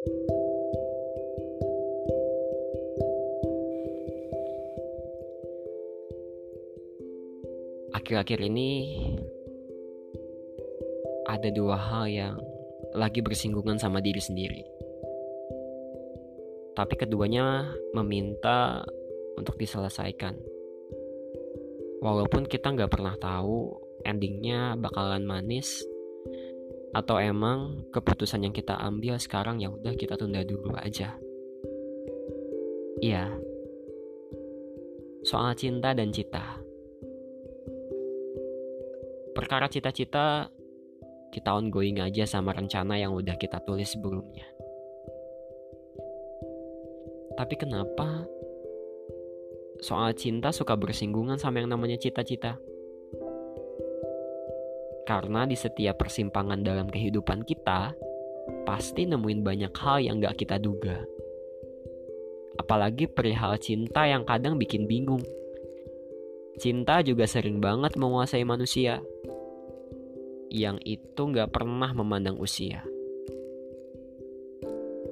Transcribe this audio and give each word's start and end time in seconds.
Akhir-akhir 0.00 0.16
ini 8.48 8.96
ada 11.28 11.52
dua 11.52 11.76
hal 11.76 12.08
yang 12.08 12.40
lagi 12.96 13.20
bersinggungan 13.20 13.76
sama 13.76 14.00
diri 14.00 14.24
sendiri. 14.24 14.64
Tapi 16.72 16.96
keduanya 16.96 17.68
meminta 17.92 18.80
untuk 19.36 19.60
diselesaikan. 19.60 20.32
Walaupun 22.00 22.48
kita 22.48 22.72
nggak 22.72 22.88
pernah 22.88 23.20
tahu 23.20 23.76
endingnya 24.08 24.80
bakalan 24.80 25.28
manis 25.28 25.84
atau 26.90 27.22
emang 27.22 27.86
keputusan 27.94 28.50
yang 28.50 28.54
kita 28.54 28.74
ambil 28.74 29.14
sekarang 29.22 29.62
ya 29.62 29.70
udah 29.70 29.94
kita 29.94 30.18
tunda 30.18 30.42
dulu 30.42 30.74
aja. 30.74 31.14
Iya. 32.98 33.30
Soal 35.22 35.54
cinta 35.54 35.94
dan 35.94 36.10
cita. 36.10 36.58
Perkara 39.30 39.70
cita-cita 39.70 40.50
kita 41.30 41.50
ongoing 41.54 42.02
aja 42.02 42.26
sama 42.26 42.50
rencana 42.50 42.98
yang 42.98 43.14
udah 43.14 43.38
kita 43.38 43.62
tulis 43.62 43.94
sebelumnya. 43.94 44.44
Tapi 47.38 47.54
kenapa 47.56 48.26
soal 49.80 50.12
cinta 50.12 50.50
suka 50.52 50.74
bersinggungan 50.76 51.38
sama 51.38 51.62
yang 51.62 51.70
namanya 51.72 51.96
cita-cita? 51.96 52.58
Karena 55.08 55.48
di 55.48 55.56
setiap 55.56 56.00
persimpangan 56.00 56.60
dalam 56.60 56.86
kehidupan 56.86 57.42
kita, 57.44 57.94
pasti 58.68 59.08
nemuin 59.08 59.40
banyak 59.40 59.72
hal 59.74 59.98
yang 60.04 60.20
gak 60.20 60.38
kita 60.38 60.60
duga. 60.60 61.00
Apalagi 62.60 63.08
perihal 63.08 63.56
cinta 63.56 64.04
yang 64.04 64.28
kadang 64.28 64.60
bikin 64.60 64.84
bingung. 64.84 65.24
Cinta 66.60 67.00
juga 67.00 67.24
sering 67.24 67.58
banget 67.58 67.96
menguasai 67.96 68.44
manusia. 68.44 69.00
Yang 70.52 71.00
itu 71.00 71.22
gak 71.32 71.56
pernah 71.56 71.90
memandang 71.96 72.36
usia. 72.36 72.84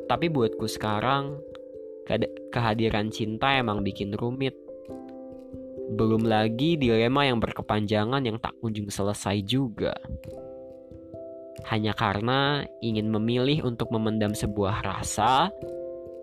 Tapi 0.08 0.26
buatku 0.28 0.64
sekarang, 0.68 1.40
kehadiran 2.52 3.12
cinta 3.12 3.56
emang 3.56 3.84
bikin 3.84 4.16
rumit 4.16 4.67
belum 5.88 6.28
lagi 6.28 6.76
dilema 6.76 7.24
yang 7.24 7.40
berkepanjangan 7.40 8.20
yang 8.20 8.36
tak 8.36 8.52
kunjung 8.60 8.92
selesai 8.92 9.40
juga. 9.48 9.96
Hanya 11.72 11.96
karena 11.96 12.62
ingin 12.84 13.08
memilih 13.08 13.64
untuk 13.64 13.88
memendam 13.90 14.36
sebuah 14.36 14.84
rasa 14.84 15.48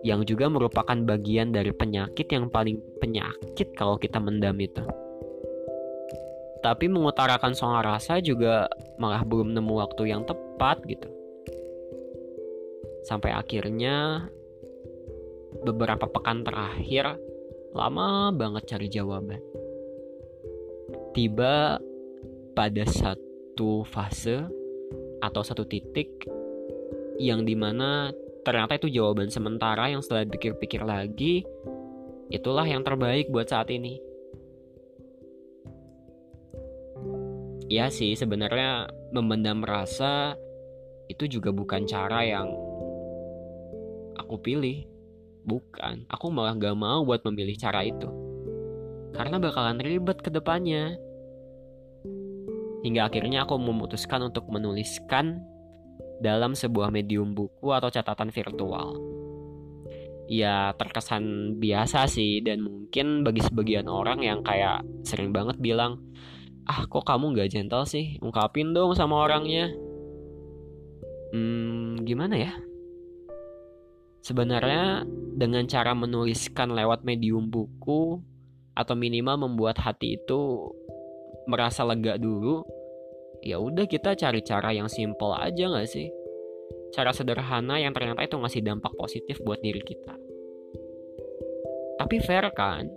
yang 0.06 0.22
juga 0.22 0.46
merupakan 0.46 0.94
bagian 0.94 1.50
dari 1.50 1.74
penyakit 1.74 2.30
yang 2.30 2.46
paling 2.46 2.78
penyakit 3.02 3.74
kalau 3.74 3.98
kita 3.98 4.22
mendam 4.22 4.54
itu. 4.62 4.86
Tapi 6.62 6.86
mengutarakan 6.90 7.54
soal 7.54 7.82
rasa 7.82 8.22
juga 8.22 8.70
malah 8.98 9.22
belum 9.22 9.54
nemu 9.54 9.72
waktu 9.82 10.14
yang 10.14 10.22
tepat 10.26 10.82
gitu. 10.86 11.10
Sampai 13.06 13.34
akhirnya 13.34 14.26
beberapa 15.62 16.10
pekan 16.10 16.42
terakhir 16.42 17.18
lama 17.76 18.34
banget 18.34 18.66
cari 18.66 18.88
jawaban 18.88 19.55
tiba 21.16 21.80
pada 22.52 22.84
satu 22.84 23.88
fase 23.88 24.44
atau 25.24 25.40
satu 25.40 25.64
titik 25.64 26.28
yang 27.16 27.48
di 27.48 27.56
mana 27.56 28.12
ternyata 28.44 28.76
itu 28.76 28.92
jawaban 29.00 29.32
sementara 29.32 29.88
yang 29.88 30.04
setelah 30.04 30.28
pikir-pikir 30.28 30.84
lagi 30.84 31.48
itulah 32.28 32.68
yang 32.68 32.84
terbaik 32.84 33.32
buat 33.32 33.48
saat 33.48 33.72
ini. 33.72 33.96
Ya 37.72 37.88
sih 37.88 38.12
sebenarnya 38.12 38.92
memendam 39.10 39.64
rasa 39.64 40.36
itu 41.08 41.26
juga 41.26 41.48
bukan 41.50 41.88
cara 41.88 42.28
yang 42.28 42.52
aku 44.20 44.36
pilih. 44.36 44.84
Bukan, 45.46 46.10
aku 46.10 46.26
malah 46.34 46.58
gak 46.58 46.74
mau 46.74 47.06
buat 47.06 47.22
memilih 47.22 47.54
cara 47.54 47.86
itu. 47.86 48.10
Karena 49.14 49.38
bakalan 49.38 49.78
ribet 49.78 50.18
ke 50.18 50.28
depannya. 50.28 50.98
Hingga 52.86 53.10
akhirnya 53.10 53.42
aku 53.42 53.58
memutuskan 53.58 54.30
untuk 54.30 54.46
menuliskan 54.46 55.42
dalam 56.22 56.54
sebuah 56.54 56.94
medium 56.94 57.34
buku 57.34 57.74
atau 57.74 57.90
catatan 57.90 58.30
virtual. 58.30 58.94
Ya 60.30 60.70
terkesan 60.78 61.58
biasa 61.58 62.06
sih 62.06 62.38
dan 62.46 62.62
mungkin 62.62 63.26
bagi 63.26 63.42
sebagian 63.42 63.90
orang 63.90 64.22
yang 64.22 64.46
kayak 64.46 64.86
sering 65.02 65.34
banget 65.34 65.58
bilang 65.58 65.98
ah 66.66 66.86
kok 66.86 67.02
kamu 67.02 67.34
gak 67.34 67.58
gentle 67.58 67.82
sih? 67.90 68.22
Ungkapin 68.22 68.70
dong 68.70 68.94
sama 68.94 69.18
orangnya. 69.18 69.66
Hmm 71.34 72.06
gimana 72.06 72.38
ya? 72.38 72.54
Sebenarnya 74.22 75.02
dengan 75.34 75.66
cara 75.66 75.90
menuliskan 75.90 76.70
lewat 76.70 77.02
medium 77.02 77.50
buku 77.50 78.22
atau 78.78 78.94
minimal 78.94 79.50
membuat 79.50 79.82
hati 79.82 80.22
itu 80.22 80.70
merasa 81.46 81.82
lega 81.86 82.18
dulu 82.18 82.75
ya 83.46 83.62
udah 83.62 83.86
kita 83.86 84.18
cari 84.18 84.42
cara 84.42 84.74
yang 84.74 84.90
simple 84.90 85.30
aja 85.30 85.70
nggak 85.70 85.86
sih? 85.86 86.10
Cara 86.90 87.14
sederhana 87.14 87.78
yang 87.78 87.94
ternyata 87.94 88.26
itu 88.26 88.34
ngasih 88.34 88.66
dampak 88.66 88.90
positif 88.98 89.38
buat 89.46 89.62
diri 89.62 89.78
kita. 89.78 90.18
Tapi 92.02 92.16
fair 92.18 92.50
kan? 92.50 92.90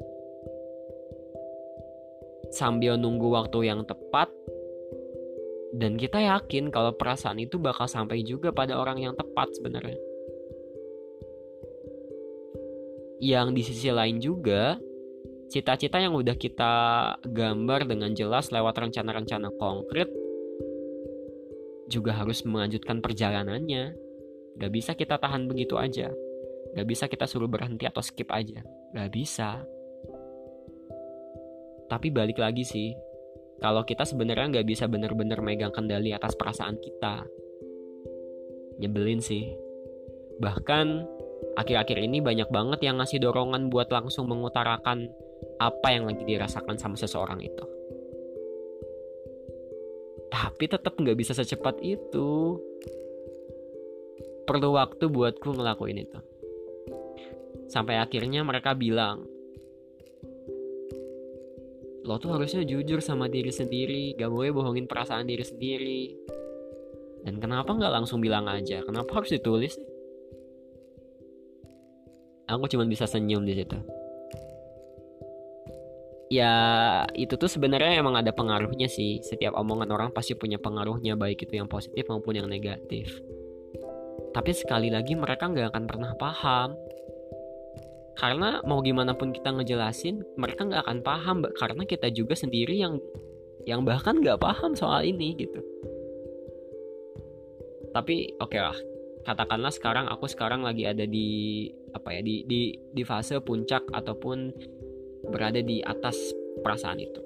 Sambil 2.49 2.97
nunggu 2.97 3.29
waktu 3.29 3.69
yang 3.69 3.85
tepat 3.85 4.33
dan 5.69 6.01
kita 6.01 6.17
yakin 6.17 6.73
kalau 6.73 6.97
perasaan 6.97 7.37
itu 7.37 7.61
bakal 7.61 7.85
sampai 7.85 8.25
juga 8.25 8.49
pada 8.49 8.73
orang 8.73 9.05
yang 9.05 9.13
tepat 9.13 9.53
sebenarnya. 9.53 10.01
Yang 13.21 13.47
di 13.53 13.61
sisi 13.61 13.89
lain 13.93 14.17
juga 14.17 14.81
cita-cita 15.49 16.01
yang 16.01 16.17
udah 16.17 16.33
kita 16.33 16.73
gambar 17.25 17.85
dengan 17.85 18.13
jelas 18.17 18.49
lewat 18.49 18.81
rencana-rencana 18.81 19.53
konkret 19.57 20.09
juga 21.89 22.13
harus 22.15 22.45
melanjutkan 22.45 23.01
perjalanannya. 23.01 23.97
Gak 24.61 24.71
bisa 24.71 24.93
kita 24.93 25.17
tahan 25.17 25.49
begitu 25.49 25.75
aja. 25.75 26.13
Gak 26.77 26.87
bisa 26.87 27.09
kita 27.09 27.25
suruh 27.25 27.49
berhenti 27.49 27.89
atau 27.89 28.05
skip 28.05 28.29
aja. 28.29 28.61
Gak 28.93 29.09
bisa. 29.09 29.65
Tapi 31.89 32.07
balik 32.13 32.37
lagi 32.37 32.61
sih, 32.61 32.93
kalau 33.57 33.81
kita 33.81 34.05
sebenarnya 34.05 34.61
gak 34.61 34.67
bisa 34.69 34.85
bener-bener 34.85 35.41
megang 35.41 35.73
kendali 35.73 36.13
atas 36.13 36.37
perasaan 36.37 36.77
kita. 36.77 37.25
Nyebelin 38.77 39.19
sih. 39.19 39.49
Bahkan 40.37 40.87
akhir-akhir 41.57 41.97
ini 41.99 42.21
banyak 42.21 42.47
banget 42.53 42.79
yang 42.85 43.01
ngasih 43.01 43.19
dorongan 43.19 43.73
buat 43.73 43.89
langsung 43.89 44.29
mengutarakan 44.29 45.09
apa 45.59 45.87
yang 45.91 46.07
lagi 46.07 46.23
dirasakan 46.23 46.79
sama 46.79 46.95
seseorang 46.95 47.43
itu 47.43 47.78
tapi 50.29 50.65
tetap 50.69 50.95
nggak 50.95 51.17
bisa 51.17 51.33
secepat 51.33 51.81
itu. 51.81 52.57
Perlu 54.45 54.73
waktu 54.73 55.05
buatku 55.05 55.53
ngelakuin 55.53 56.05
itu. 56.09 56.19
Sampai 57.69 58.01
akhirnya 58.01 58.41
mereka 58.41 58.73
bilang 58.73 59.25
lo 62.01 62.17
tuh 62.17 62.33
harusnya 62.33 62.65
jujur 62.65 63.05
sama 63.05 63.29
diri 63.29 63.53
sendiri 63.53 64.17
gak 64.17 64.33
boleh 64.33 64.49
bohongin 64.49 64.89
perasaan 64.89 65.29
diri 65.29 65.45
sendiri. 65.45 66.03
Dan 67.21 67.37
kenapa 67.37 67.69
nggak 67.75 67.93
langsung 67.93 68.17
bilang 68.23 68.49
aja? 68.49 68.81
Kenapa 68.81 69.21
harus 69.21 69.29
ditulis 69.29 69.77
aku 72.49 72.65
cuma 72.65 72.83
bisa 72.89 73.05
senyum 73.05 73.45
di 73.45 73.53
situ 73.53 73.77
ya 76.29 76.53
itu 77.17 77.33
tuh 77.35 77.49
sebenarnya 77.49 77.99
emang 77.99 78.15
ada 78.15 78.29
pengaruhnya 78.29 78.85
sih. 78.85 79.19
Setiap 79.25 79.57
omongan 79.57 79.89
orang 79.89 80.09
pasti 80.13 80.37
punya 80.37 80.61
pengaruhnya 80.61 81.17
baik 81.17 81.49
itu 81.49 81.57
yang 81.57 81.67
positif 81.67 82.05
maupun 82.07 82.37
yang 82.37 82.47
negatif. 82.47 83.19
Tapi 84.29 84.51
sekali 84.53 84.93
lagi 84.93 85.17
mereka 85.17 85.49
nggak 85.49 85.73
akan 85.73 85.83
pernah 85.89 86.11
paham. 86.15 86.77
Karena 88.13 88.61
mau 88.67 88.83
gimana 88.85 89.17
pun 89.17 89.33
kita 89.33 89.49
ngejelasin 89.49 90.21
mereka 90.37 90.67
nggak 90.69 90.83
akan 90.85 90.99
paham 91.01 91.37
karena 91.55 91.83
kita 91.87 92.13
juga 92.13 92.37
sendiri 92.37 92.77
yang 92.77 93.01
yang 93.65 93.81
bahkan 93.83 94.21
nggak 94.21 94.37
paham 94.37 94.77
soal 94.77 95.01
ini 95.01 95.33
gitu. 95.33 95.59
Tapi 97.89 98.37
oke 98.37 98.53
okay 98.53 98.61
lah. 98.61 98.77
Katakanlah 99.19 99.73
sekarang 99.73 100.05
aku 100.07 100.29
sekarang 100.29 100.63
lagi 100.63 100.87
ada 100.87 101.03
di 101.03 101.67
apa 101.91 102.13
ya 102.13 102.21
di 102.21 102.45
di 102.45 102.71
di 102.93 103.03
fase 103.03 103.41
puncak 103.41 103.83
ataupun 103.91 104.53
berada 105.29 105.61
di 105.61 105.81
atas 105.85 106.17
perasaan 106.61 106.99
itu. 106.99 107.21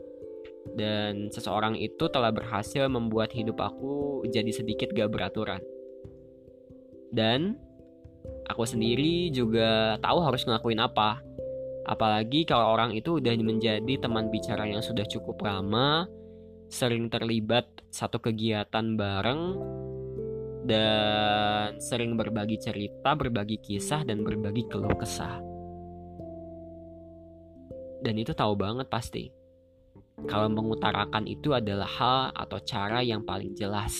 Dan 0.73 1.27
seseorang 1.27 1.75
itu 1.75 2.07
telah 2.07 2.31
berhasil 2.31 2.87
membuat 2.87 3.35
hidup 3.35 3.59
aku 3.59 4.23
jadi 4.31 4.49
sedikit 4.51 4.95
gak 4.95 5.11
beraturan. 5.11 5.59
Dan 7.11 7.59
aku 8.47 8.63
sendiri 8.63 9.29
juga 9.29 9.99
tahu 9.99 10.19
harus 10.23 10.47
ngelakuin 10.47 10.79
apa. 10.79 11.19
Apalagi 11.83 12.47
kalau 12.47 12.71
orang 12.79 12.95
itu 12.95 13.19
udah 13.19 13.35
menjadi 13.35 13.93
teman 13.99 14.31
bicara 14.31 14.63
yang 14.63 14.79
sudah 14.79 15.03
cukup 15.03 15.43
lama, 15.43 16.07
sering 16.71 17.11
terlibat 17.11 17.67
satu 17.91 18.23
kegiatan 18.23 18.95
bareng, 18.95 19.59
dan 20.63 21.75
sering 21.83 22.15
berbagi 22.15 22.55
cerita, 22.55 23.19
berbagi 23.19 23.59
kisah, 23.59 24.07
dan 24.07 24.23
berbagi 24.23 24.63
keluh 24.71 24.95
kesah. 24.95 25.52
Dan 28.03 28.19
itu 28.19 28.35
tahu 28.35 28.59
banget 28.59 28.91
pasti. 28.91 29.31
Kalau 30.27 30.51
mengutarakan 30.51 31.23
itu 31.25 31.55
adalah 31.55 31.87
hal 31.87 32.19
atau 32.35 32.59
cara 32.59 32.99
yang 32.99 33.23
paling 33.23 33.55
jelas. 33.55 33.95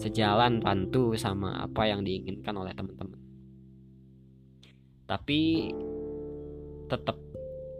Sejalan 0.00 0.58
tentu 0.58 1.14
sama 1.14 1.62
apa 1.62 1.86
yang 1.86 2.02
diinginkan 2.02 2.56
oleh 2.56 2.72
teman-teman. 2.72 3.20
Tapi 5.04 5.70
tetap 6.88 7.20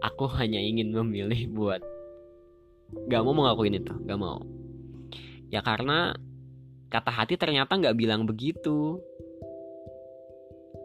aku 0.05 0.29
hanya 0.39 0.61
ingin 0.61 0.93
memilih 0.93 1.49
buat 1.51 1.81
gak 3.09 3.21
mau 3.25 3.33
mengakuin 3.33 3.81
itu, 3.81 3.93
gak 4.05 4.21
mau. 4.21 4.39
Ya 5.49 5.65
karena 5.65 6.13
kata 6.89 7.11
hati 7.11 7.35
ternyata 7.35 7.75
nggak 7.75 7.97
bilang 7.97 8.23
begitu. 8.23 9.01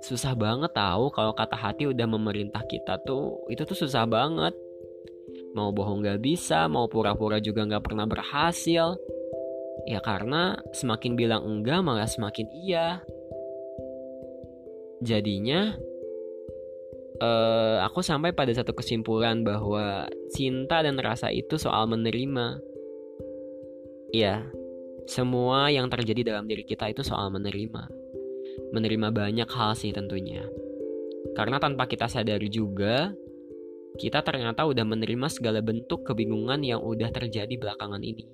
Susah 0.01 0.33
banget 0.33 0.73
tahu 0.73 1.13
kalau 1.13 1.37
kata 1.37 1.57
hati 1.57 1.85
udah 1.89 2.09
memerintah 2.09 2.65
kita 2.65 2.97
tuh, 3.05 3.45
itu 3.53 3.63
tuh 3.69 3.77
susah 3.77 4.09
banget. 4.09 4.57
Mau 5.53 5.71
bohong 5.71 6.03
gak 6.03 6.25
bisa, 6.25 6.67
mau 6.67 6.89
pura-pura 6.89 7.37
juga 7.39 7.69
gak 7.69 7.85
pernah 7.85 8.09
berhasil. 8.09 8.97
Ya 9.89 10.01
karena 10.01 10.61
semakin 10.77 11.17
bilang 11.17 11.45
enggak 11.45 11.81
malah 11.85 12.09
semakin 12.09 12.49
iya. 12.53 13.01
Jadinya 15.01 15.77
uh, 17.21 17.85
aku 17.85 18.01
sampai 18.05 18.33
pada 18.33 18.53
satu 18.53 18.73
kesimpulan 18.77 19.45
bahwa 19.45 20.09
cinta 20.33 20.85
dan 20.85 20.97
rasa 21.01 21.33
itu 21.33 21.57
soal 21.57 21.89
menerima. 21.89 22.61
Iya, 24.11 24.43
semua 25.07 25.71
yang 25.71 25.87
terjadi 25.87 26.35
dalam 26.35 26.51
diri 26.51 26.67
kita 26.67 26.91
itu 26.91 27.07
soal 27.07 27.31
menerima. 27.31 28.10
Menerima 28.71 29.09
banyak 29.09 29.49
hal 29.49 29.73
sih 29.73 29.91
tentunya. 29.91 30.45
Karena 31.33 31.57
tanpa 31.57 31.89
kita 31.89 32.07
sadari 32.07 32.53
juga, 32.53 33.13
kita 33.97 34.21
ternyata 34.21 34.69
udah 34.69 34.85
menerima 34.85 35.29
segala 35.33 35.65
bentuk 35.65 36.05
kebingungan 36.05 36.61
yang 36.61 36.81
udah 36.85 37.09
terjadi 37.09 37.57
belakangan 37.57 38.01
ini. 38.05 38.29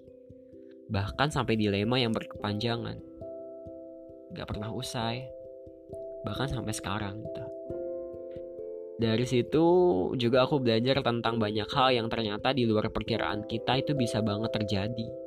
Bahkan 0.91 1.35
sampai 1.35 1.55
dilema 1.59 1.99
yang 1.99 2.15
berkepanjangan. 2.15 2.99
Gak 4.35 4.47
pernah 4.47 4.71
usai. 4.71 5.27
Bahkan 6.23 6.49
sampai 6.53 6.75
sekarang 6.75 7.23
gitu. 7.23 7.45
Dari 8.97 9.27
situ 9.29 9.65
juga 10.17 10.49
aku 10.49 10.57
belajar 10.57 11.05
tentang 11.05 11.37
banyak 11.37 11.69
hal 11.69 11.93
yang 11.93 12.09
ternyata 12.09 12.57
di 12.57 12.65
luar 12.65 12.89
perkiraan 12.89 13.45
kita 13.45 13.77
itu 13.77 13.93
bisa 13.93 14.25
banget 14.25 14.57
terjadi 14.57 15.27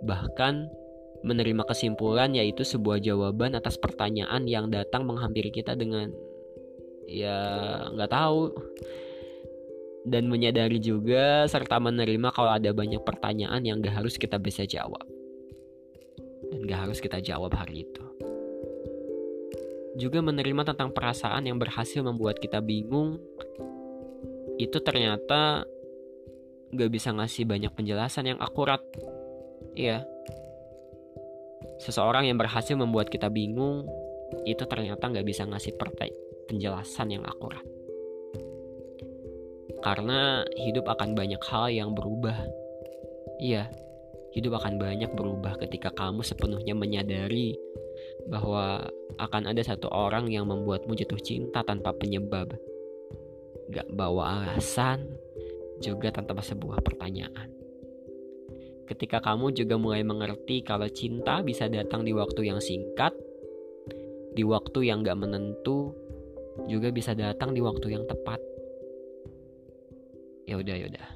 bahkan 0.00 0.72
menerima 1.20 1.62
kesimpulan 1.68 2.32
yaitu 2.32 2.64
sebuah 2.64 3.00
jawaban 3.00 3.52
atas 3.56 3.76
pertanyaan 3.76 4.48
yang 4.48 4.72
datang 4.72 5.04
menghampiri 5.04 5.52
kita 5.52 5.76
dengan 5.76 6.12
ya 7.10 7.38
nggak 7.92 8.10
tahu. 8.10 8.54
Dan 10.00 10.32
menyadari 10.32 10.80
juga 10.80 11.44
serta 11.44 11.76
menerima 11.76 12.32
kalau 12.32 12.56
ada 12.56 12.72
banyak 12.72 13.04
pertanyaan 13.04 13.60
yang 13.60 13.84
gak 13.84 14.00
harus 14.00 14.16
kita 14.16 14.40
bisa 14.40 14.64
jawab. 14.64 15.04
Dan 16.48 16.64
gak 16.64 16.88
harus 16.88 17.04
kita 17.04 17.20
jawab 17.20 17.52
hari 17.52 17.84
itu. 17.84 18.04
Juga 20.00 20.24
menerima 20.24 20.72
tentang 20.72 20.96
perasaan 20.96 21.44
yang 21.44 21.60
berhasil 21.60 22.00
membuat 22.00 22.40
kita 22.40 22.64
bingung 22.64 23.20
itu 24.56 24.80
ternyata 24.80 25.68
gak 26.72 26.90
bisa 26.90 27.12
ngasih 27.12 27.44
banyak 27.44 27.72
penjelasan 27.76 28.24
yang 28.24 28.40
akurat. 28.40 28.80
Iya. 29.76 30.08
Seseorang 31.80 32.28
yang 32.28 32.36
berhasil 32.36 32.76
membuat 32.76 33.08
kita 33.08 33.32
bingung, 33.32 33.88
itu 34.44 34.62
ternyata 34.68 35.08
nggak 35.08 35.24
bisa 35.24 35.48
ngasih 35.48 35.74
penjelasan 36.44 37.08
yang 37.08 37.24
akurat. 37.24 37.64
Karena 39.80 40.44
hidup 40.60 40.84
akan 40.92 41.16
banyak 41.16 41.40
hal 41.48 41.72
yang 41.72 41.96
berubah. 41.96 42.36
Iya, 43.40 43.72
hidup 44.36 44.60
akan 44.60 44.76
banyak 44.76 45.08
berubah 45.16 45.56
ketika 45.56 45.88
kamu 45.96 46.20
sepenuhnya 46.20 46.76
menyadari 46.76 47.56
bahwa 48.28 48.84
akan 49.16 49.48
ada 49.48 49.64
satu 49.64 49.88
orang 49.88 50.28
yang 50.28 50.44
membuatmu 50.52 50.92
jatuh 50.92 51.18
cinta 51.24 51.64
tanpa 51.64 51.96
penyebab. 51.96 52.52
Gak 53.72 53.88
bawa 53.96 54.44
alasan, 54.44 55.16
juga 55.80 56.12
tanpa 56.12 56.44
sebuah 56.44 56.84
pertanyaan 56.84 57.59
ketika 58.90 59.22
kamu 59.22 59.54
juga 59.54 59.78
mulai 59.78 60.02
mengerti 60.02 60.66
kalau 60.66 60.90
cinta 60.90 61.38
bisa 61.46 61.70
datang 61.70 62.02
di 62.02 62.10
waktu 62.10 62.50
yang 62.50 62.58
singkat, 62.58 63.14
di 64.34 64.42
waktu 64.42 64.90
yang 64.90 65.06
gak 65.06 65.14
menentu, 65.14 65.94
juga 66.66 66.90
bisa 66.90 67.14
datang 67.14 67.54
di 67.54 67.62
waktu 67.62 67.94
yang 67.94 68.02
tepat. 68.10 68.42
Ya 70.50 70.58
udah, 70.58 70.74
ya 70.74 70.86
udah. 70.90 71.08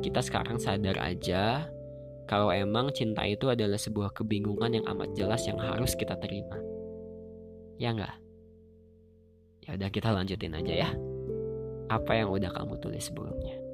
Kita 0.00 0.24
sekarang 0.24 0.56
sadar 0.56 0.96
aja 1.04 1.68
kalau 2.24 2.48
emang 2.48 2.88
cinta 2.96 3.28
itu 3.28 3.52
adalah 3.52 3.76
sebuah 3.76 4.16
kebingungan 4.16 4.80
yang 4.80 4.86
amat 4.96 5.12
jelas 5.12 5.44
yang 5.44 5.60
harus 5.60 5.92
kita 5.92 6.16
terima. 6.16 6.56
Ya 7.76 7.92
enggak? 7.92 8.16
Ya 9.68 9.76
udah 9.76 9.90
kita 9.92 10.08
lanjutin 10.16 10.56
aja 10.56 10.88
ya. 10.88 10.90
Apa 11.92 12.24
yang 12.24 12.32
udah 12.32 12.48
kamu 12.48 12.80
tulis 12.80 13.04
sebelumnya. 13.04 13.69